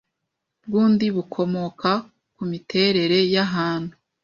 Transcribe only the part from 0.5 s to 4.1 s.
bw undi bukomoka ku miterere y ahantu